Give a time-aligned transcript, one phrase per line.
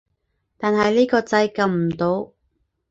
[0.57, 2.33] 但係呢個掣撳唔到